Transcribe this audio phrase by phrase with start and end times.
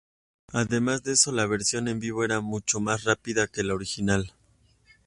[0.51, 4.33] Además de eso la versión en vivo era mucho más rápida que la original.